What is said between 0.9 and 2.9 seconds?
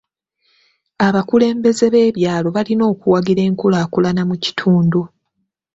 Abakulembeze b'ebyalo balina